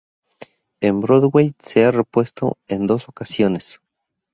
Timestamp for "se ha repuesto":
1.59-2.57